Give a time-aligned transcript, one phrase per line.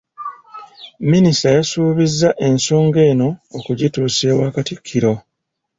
[1.11, 5.13] Minisita yasuubizza ensonga eno okugituusa ewa Katikkiro.